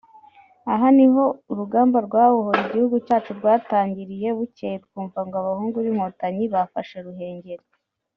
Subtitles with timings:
[0.73, 7.61] Aha niho urugamba rwabohoye igihugu cyacu rwatangiriye bucyeye twumva ngo abahungu b’Inkotanyi bafashe Ruhenger